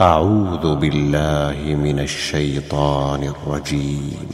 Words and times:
أعوذ 0.00 0.74
بالله 0.76 1.74
من 1.74 1.98
الشيطان 1.98 3.32
الرجيم. 3.34 4.28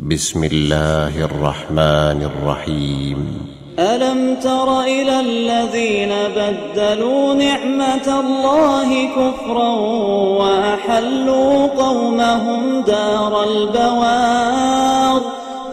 بسم 0.00 0.44
الله 0.44 1.24
الرحمن 1.24 2.28
الرحيم. 2.30 3.38
ألم 3.78 4.34
تر 4.42 4.80
إلى 4.80 5.20
الذين 5.20 6.12
بدلوا 6.36 7.34
نعمة 7.34 8.20
الله 8.20 9.08
كفرا 9.08 9.72
وأحلوا 10.40 11.66
قومهم 11.66 12.80
دار 12.80 13.44
البوار؟ 13.44 15.22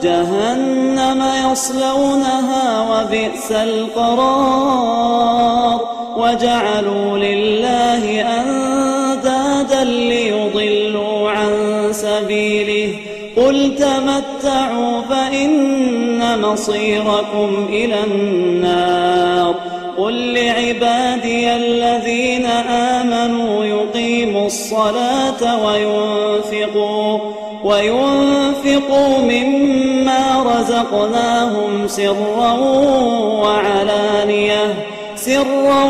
جهنم 0.03 1.23
يصلونها 1.51 2.81
وبئس 2.91 3.51
القرار. 3.51 5.11
وجعلوا 6.17 7.17
لله 7.17 8.21
أندادا 8.21 8.60
سبيله. 11.91 12.93
قل 13.37 13.75
تمتعوا 13.75 15.01
فإن 15.09 16.41
مصيركم 16.41 17.67
إلى 17.69 17.95
النار. 18.03 19.55
قل 19.97 20.33
لعبادي 20.33 21.55
الذين 21.55 22.45
آمنوا 22.69 23.65
يقيموا 23.65 24.47
الصلاة 24.47 25.65
وينفقوا 25.65 27.19
وينفقوا 27.63 29.17
مما 29.17 30.43
رزقناهم 30.43 31.87
سرا 31.87 32.53
وعلانية. 33.41 34.73
سرا 35.15 35.83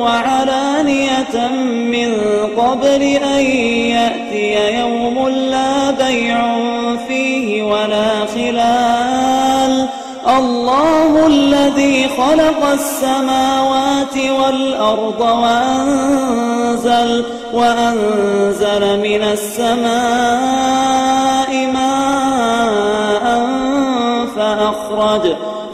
وعلانية 0.00 1.48
من 1.66 2.12
قبل 2.56 3.02
أن 3.02 3.46
ولا 7.76 8.26
خلال. 8.34 9.88
الله 10.38 11.26
الذي 11.26 12.08
خلق 12.08 12.66
السماوات 12.72 14.16
والأرض 14.16 15.20
وأنزل, 15.20 17.10
وأنزل 17.52 18.98
من 18.98 19.22
السماء 19.22 21.15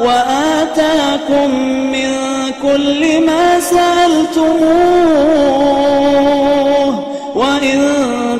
وآتاكم 0.00 1.50
من 1.68 2.10
كل 2.62 3.26
ما 3.26 3.60
سألتموه. 3.60 4.54
وإن 7.34 7.80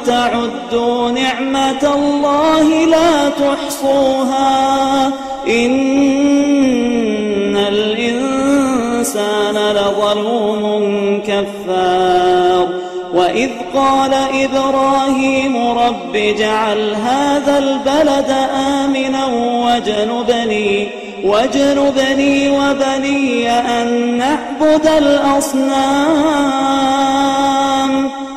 تعدوا 0.07 1.11
نعمة 1.11 1.95
الله 1.95 2.87
لا 2.87 3.29
تحصوها. 3.29 5.07
إن 5.49 7.57
الإنسان 7.57 9.73
لظلوم 9.73 11.23
كفار. 11.27 12.69
وإذ 13.15 13.51
قال 13.75 14.15
إبراهيم 14.15 15.69
رب 15.69 16.17
اجعل 16.17 16.95
هذا 16.95 17.59
البلد 17.59 18.35
آمنا 18.85 19.27
واجنبني 19.27 20.89
واجنبني 21.25 22.51
وبني 22.51 23.51
أن 23.51 24.19
نعبد 24.19 24.87
الأصنام. 24.87 25.75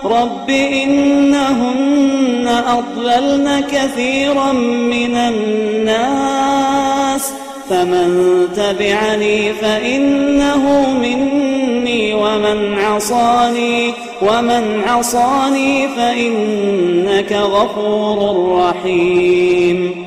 رب 0.06 0.50
إنهن 0.50 2.48
أضللن 2.68 3.64
كثيرا 3.72 4.52
من 4.92 5.16
الناس. 5.16 7.34
فمن 7.70 8.48
تبعني 8.56 9.54
فإنه 9.54 10.90
مني 11.02 12.14
ومن 12.14 12.80
عصاني 12.80 13.94
ومن 14.22 14.84
عصاني 14.88 15.88
فإنك 15.88 17.34
غفور 17.34 18.60
رحيم. 18.60 20.07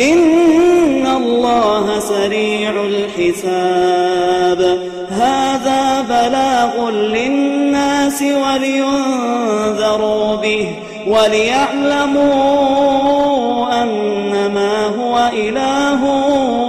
إن 0.00 1.06
الله 1.06 1.98
سريع 1.98 2.70
الحساب. 2.70 4.60
هذا 5.10 6.00
بلاغ 6.08 6.90
للناس 6.90 8.22
ولينذروا 8.22 8.76
به 10.36 10.68
وليعلموا 11.06 12.28
أنما 13.82 14.86
هو 14.86 15.30
إله 15.32 16.04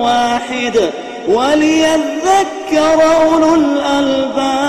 واحد 0.01 0.79
وليذكر 1.27 2.99
أولو 3.21 3.55
الألباب 3.55 4.68